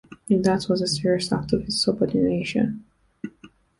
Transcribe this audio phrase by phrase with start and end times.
[0.29, 2.85] That was a serious act of insubordination.